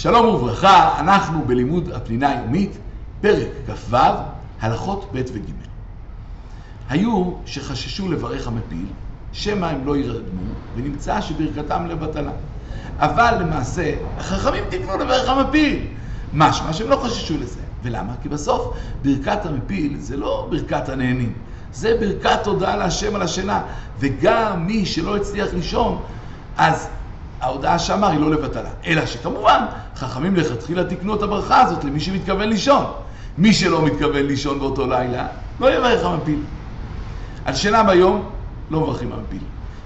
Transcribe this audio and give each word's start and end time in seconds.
שלום 0.00 0.26
וברכה, 0.26 1.00
אנחנו 1.00 1.44
בלימוד 1.46 1.90
הפנינה 1.92 2.28
היומית, 2.30 2.78
פרק 3.20 3.48
כ"ו, 3.66 3.96
הלכות 4.60 5.10
ב' 5.12 5.22
וג'. 5.32 5.50
היו 6.88 7.32
שחששו 7.46 8.12
לברך 8.12 8.46
המפיל, 8.46 8.86
שמא 9.32 9.66
הם 9.66 9.86
לא 9.86 9.96
ירדמו, 9.96 10.54
ונמצא 10.74 11.20
שברכתם 11.20 11.86
לבטלה. 11.86 12.30
אבל 12.98 13.34
למעשה, 13.40 13.94
החכמים 14.16 14.64
תקנו 14.70 14.98
לברך 14.98 15.28
המפיל. 15.28 15.86
משמע 16.32 16.72
שהם 16.72 16.88
לא 16.88 16.96
חששו 16.96 17.38
לזה. 17.38 17.60
ולמה? 17.82 18.12
כי 18.22 18.28
בסוף 18.28 18.76
ברכת 19.02 19.46
המפיל 19.46 19.96
זה 20.00 20.16
לא 20.16 20.48
ברכת 20.50 20.88
הנהנים, 20.88 21.32
זה 21.72 21.96
ברכת 22.00 22.44
תודה 22.44 22.76
להשם 22.76 23.14
על 23.14 23.22
השינה. 23.22 23.62
וגם 23.98 24.66
מי 24.66 24.86
שלא 24.86 25.16
הצליח 25.16 25.54
לישון, 25.54 26.02
אז 26.56 26.88
ההודעה 27.40 27.78
שאמר 27.78 28.08
היא 28.08 28.20
לא 28.20 28.30
לבטלה. 28.30 28.70
אלא 28.86 29.06
שכמובן, 29.06 29.64
חכמים 29.96 30.36
לכתחילה 30.36 30.84
תיקנו 30.84 31.14
את 31.14 31.22
הברכה 31.22 31.60
הזאת 31.60 31.84
למי 31.84 32.00
שמתכוון 32.00 32.48
לישון. 32.48 32.84
מי 33.38 33.52
שלא 33.52 33.86
מתכוון 33.86 34.26
לישון 34.26 34.58
באותו 34.58 34.86
לילה, 34.86 35.26
לא 35.60 35.74
יברך 35.74 36.04
המפיל. 36.04 36.42
על 37.44 37.54
שינה 37.54 37.84
ביום, 37.84 38.30
לא 38.70 38.80
מברכים 38.80 39.12
המפיל. 39.12 39.42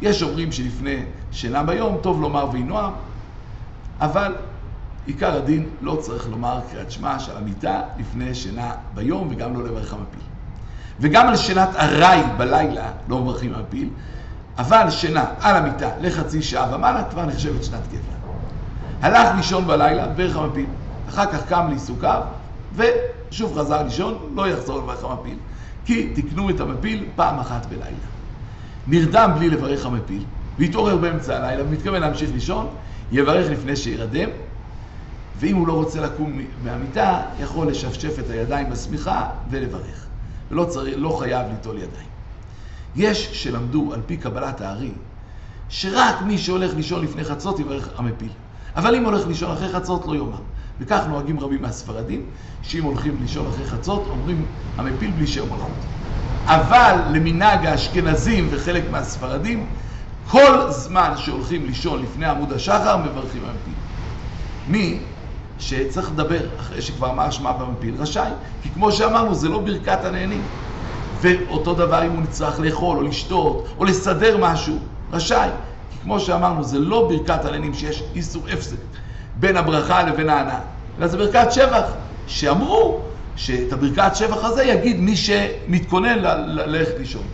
יש 0.00 0.22
אומרים 0.22 0.52
שלפני 0.52 1.04
שינה 1.30 1.62
ביום, 1.62 1.98
טוב 2.02 2.22
לומר 2.22 2.46
ויהי 2.52 2.64
נועם, 2.64 2.92
אבל 4.00 4.34
עיקר 5.06 5.36
הדין 5.36 5.68
לא 5.80 5.98
צריך 6.00 6.28
לומר 6.28 6.60
קריאת 6.70 6.90
שמע 6.90 7.18
של 7.18 7.36
המיטה 7.36 7.80
לפני 7.98 8.34
שינה 8.34 8.72
ביום, 8.94 9.28
וגם 9.30 9.58
לא 9.58 9.64
לברך 9.64 9.92
המפיל. 9.92 10.20
וגם 11.00 11.28
על 11.28 11.36
שינת 11.36 11.76
ארעי 11.76 12.22
בלילה 12.36 12.90
לא 13.08 13.18
מברכים 13.18 13.54
המפיל, 13.54 13.88
אבל 14.58 14.90
שינה 14.90 15.24
על 15.40 15.56
המיטה 15.56 15.90
לחצי 16.00 16.42
שעה 16.42 16.74
ומעלה 16.74 17.04
כבר 17.04 17.26
נחשבת 17.26 17.64
שנת 17.64 17.88
גבר. 17.88 18.16
הלך 19.02 19.36
לישון 19.36 19.66
בלילה, 19.66 20.06
ברך 20.08 20.36
המפיל. 20.36 20.66
אחר 21.08 21.26
כך 21.26 21.48
קם 21.48 21.66
לעיסוקיו, 21.68 22.22
ושוב 22.76 23.58
חזר 23.58 23.82
לישון, 23.82 24.32
לא 24.34 24.48
יחזור 24.48 24.78
לברך 24.78 25.04
המפיל, 25.04 25.38
כי 25.84 26.12
תקנו 26.14 26.50
את 26.50 26.60
המפיל 26.60 27.04
פעם 27.16 27.38
אחת 27.38 27.66
בלילה. 27.66 28.06
נרדם 28.86 29.30
בלי 29.36 29.50
לברך 29.50 29.86
המפיל, 29.86 30.24
והתעורר 30.58 30.96
באמצע 30.96 31.36
הלילה 31.36 31.64
ומתכוון 31.64 32.00
להמשיך 32.00 32.30
לישון, 32.32 32.66
יברך 33.12 33.50
לפני 33.50 33.76
שירדם, 33.76 34.28
ואם 35.38 35.56
הוא 35.56 35.68
לא 35.68 35.72
רוצה 35.72 36.00
לקום 36.00 36.40
מהמיטה, 36.62 37.20
יכול 37.40 37.68
לשפשף 37.68 38.18
את 38.18 38.30
הידיים 38.30 38.70
בשמיכה 38.70 39.30
ולברך. 39.50 40.06
ולא 40.50 40.64
צריך, 40.64 40.94
לא 40.98 41.16
חייב 41.20 41.46
ליטול 41.50 41.76
ידיים. 41.76 42.15
יש 42.96 43.42
שלמדו 43.42 43.92
על 43.92 44.00
פי 44.06 44.16
קבלת 44.16 44.60
הארי, 44.60 44.92
שרק 45.68 46.22
מי 46.22 46.38
שהולך 46.38 46.74
לישון 46.74 47.04
לפני 47.04 47.24
חצות 47.24 47.60
יברך 47.60 47.88
המפיל. 47.96 48.32
אבל 48.76 48.94
אם 48.94 49.04
הולך 49.04 49.26
לישון 49.26 49.52
אחרי 49.52 49.68
חצות 49.68 50.06
לא 50.06 50.14
יאמר. 50.14 50.40
וכך 50.80 51.04
נוהגים 51.08 51.40
רבים 51.40 51.62
מהספרדים, 51.62 52.26
שאם 52.62 52.82
הולכים 52.82 53.16
לישון 53.20 53.46
אחרי 53.46 53.66
חצות, 53.66 54.06
אומרים 54.06 54.46
המפיל 54.76 55.10
בלי 55.10 55.26
שם 55.26 55.52
מלכות. 55.52 55.84
אבל 56.46 56.96
למנהג 57.12 57.66
האשכנזים 57.66 58.48
וחלק 58.50 58.90
מהספרדים, 58.90 59.66
כל 60.30 60.70
זמן 60.70 61.12
שהולכים 61.16 61.66
לישון 61.66 62.02
לפני 62.02 62.26
עמוד 62.26 62.52
השחר, 62.52 62.96
מברכים 62.96 63.44
המפיל. 63.44 63.74
מי 64.66 64.98
שצריך 65.58 66.10
לדבר 66.10 66.40
אחרי 66.60 66.82
שכבר 66.82 67.10
אמר 67.10 67.30
שמע 67.30 67.52
במפיל, 67.52 67.94
רשאי. 67.98 68.30
כי 68.62 68.70
כמו 68.70 68.92
שאמרנו, 68.92 69.34
זה 69.34 69.48
לא 69.48 69.58
ברכת 69.58 70.04
הנהנים. 70.04 70.46
ואותו 71.20 71.74
דבר 71.74 72.06
אם 72.06 72.10
הוא 72.10 72.22
נצטרך 72.22 72.60
לאכול 72.60 72.96
או 72.96 73.02
לשתות 73.02 73.68
או 73.78 73.84
לסדר 73.84 74.36
משהו, 74.40 74.78
רשאי. 75.12 75.48
כי 75.90 75.98
כמו 76.02 76.20
שאמרנו, 76.20 76.64
זה 76.64 76.78
לא 76.78 77.08
ברכת 77.08 77.44
הנהנים 77.44 77.74
שיש 77.74 78.02
איסור 78.14 78.48
הפסק 78.48 78.76
בין 79.34 79.56
הברכה 79.56 80.02
לבין 80.02 80.28
ההנאה, 80.28 80.60
אלא 80.98 81.06
זה 81.06 81.16
ברכת 81.16 81.52
שבח, 81.52 81.90
שאמרו 82.26 83.00
שאת 83.36 83.72
הברכת 83.72 84.16
שבח 84.16 84.44
הזה 84.44 84.64
יגיד 84.64 85.00
מי 85.00 85.16
שמתכונן 85.16 86.18
ללכת 86.46 86.98
לישון. 86.98 87.26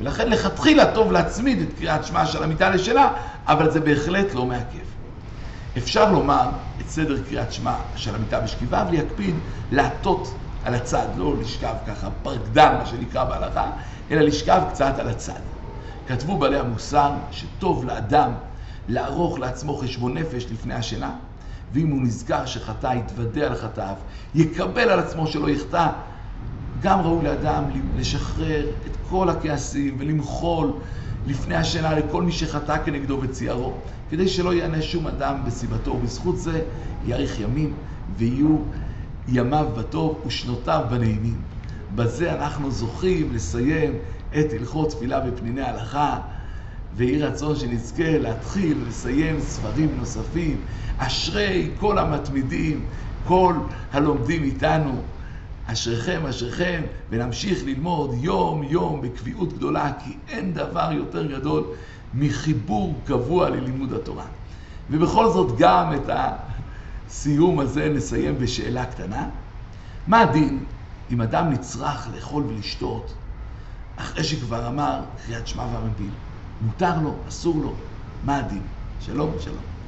ולכן 0.00 0.28
לכתחילה 0.28 0.94
טוב 0.94 1.12
להצמיד 1.12 1.60
את 1.60 1.78
קריאת 1.78 2.04
שמע 2.04 2.26
של 2.26 2.42
המיטה 2.42 2.70
לשלה, 2.70 3.12
אבל 3.46 3.70
זה 3.70 3.80
בהחלט 3.80 4.34
לא 4.34 4.46
מעכב. 4.46 4.78
אפשר 5.78 6.12
לומר 6.12 6.48
את 6.80 6.88
סדר 6.88 7.22
קריאת 7.28 7.52
שמע 7.52 7.74
של 7.94 8.14
המיטה 8.14 8.40
בשכיבה, 8.40 8.84
ולהקפיד 8.88 9.34
להטות 9.70 10.49
על 10.64 10.74
הצד, 10.74 11.06
לא 11.16 11.36
לשכב 11.40 11.74
ככה 11.86 12.10
פרקדן, 12.22 12.74
מה 12.78 12.86
שנקרא 12.86 13.24
בהלכה, 13.24 13.70
אלא 14.10 14.20
לשכב 14.20 14.62
קצת 14.70 14.94
על 14.98 15.08
הצד. 15.08 15.40
כתבו 16.06 16.38
בעלי 16.38 16.58
המוסר 16.58 17.12
שטוב 17.30 17.84
לאדם 17.84 18.32
לערוך 18.88 19.38
לעצמו 19.38 19.76
חשבון 19.76 20.18
נפש 20.18 20.46
לפני 20.50 20.74
השינה, 20.74 21.12
ואם 21.72 21.90
הוא 21.90 22.02
נזכר 22.02 22.46
שחטא, 22.46 22.94
יתוודה 22.96 23.46
על 23.46 23.54
חטאיו, 23.54 23.94
יקבל 24.34 24.88
על 24.90 24.98
עצמו 24.98 25.26
שלא 25.26 25.50
יחטא. 25.50 25.88
גם 26.82 27.00
ראוי 27.00 27.24
לאדם 27.24 27.64
לשחרר 27.96 28.66
את 28.86 28.96
כל 29.08 29.28
הכעסים 29.28 29.96
ולמחול 29.98 30.72
לפני 31.26 31.54
השינה 31.56 31.94
לכל 31.94 32.22
מי 32.22 32.32
שחטא 32.32 32.76
כנגדו 32.84 33.18
וציירו, 33.22 33.72
כדי 34.10 34.28
שלא 34.28 34.54
יענה 34.54 34.82
שום 34.82 35.06
אדם 35.06 35.44
בסיבתו, 35.46 35.90
ובזכות 35.90 36.38
זה 36.38 36.62
יאריך 37.06 37.40
ימים 37.40 37.74
ויהיו 38.16 38.56
ימיו 39.28 39.66
בטוב 39.76 40.22
ושנותיו 40.26 40.84
בנעימים. 40.90 41.42
בזה 41.94 42.34
אנחנו 42.34 42.70
זוכים 42.70 43.32
לסיים 43.32 43.92
את 44.38 44.46
הלכות 44.52 44.90
תפילה 44.90 45.20
בפניני 45.20 45.62
הלכה, 45.62 46.18
ויהי 46.96 47.22
רצון 47.22 47.56
שנזכה 47.56 48.18
להתחיל 48.18 48.82
ולסיים 48.82 49.40
ספרים 49.40 49.96
נוספים. 49.96 50.60
אשרי 50.98 51.70
כל 51.80 51.98
המתמידים, 51.98 52.86
כל 53.24 53.54
הלומדים 53.92 54.42
איתנו. 54.42 55.02
אשריכם, 55.66 56.26
אשריכם, 56.26 56.82
ונמשיך 57.10 57.64
ללמוד 57.64 58.14
יום-יום 58.20 59.00
בקביעות 59.00 59.52
גדולה, 59.52 59.92
כי 60.04 60.16
אין 60.28 60.52
דבר 60.52 60.88
יותר 60.92 61.26
גדול 61.26 61.64
מחיבור 62.14 62.94
קבוע 63.06 63.50
ללימוד 63.50 63.92
התורה. 63.92 64.24
ובכל 64.90 65.30
זאת 65.30 65.58
גם 65.58 65.92
את 65.94 66.08
הסיום 67.10 67.60
הזה 67.60 67.88
נסיים 67.88 68.38
בשאלה 68.38 68.86
קטנה. 68.86 69.28
מה 70.06 70.20
הדין 70.20 70.64
אם 71.10 71.20
אדם 71.20 71.50
נצרך 71.50 72.08
לאכול 72.14 72.44
ולשתות 72.44 73.14
אחרי 73.96 74.24
שכבר 74.24 74.68
אמר 74.68 75.04
קריאת 75.24 75.46
שמע 75.46 75.62
והמפיל? 75.62 76.10
מותר 76.60 77.00
לו, 77.02 77.24
אסור 77.28 77.56
לו, 77.62 77.76
מה 78.22 78.36
הדין? 78.36 78.62
שלום, 78.98 79.34
שלום. 79.38 79.79